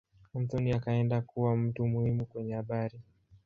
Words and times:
Anthony 0.35 0.73
akaendelea 0.73 1.21
kuwa 1.21 1.57
mtu 1.57 1.87
muhimu 1.87 2.25
kwenye 2.25 2.53
habari. 2.53 2.99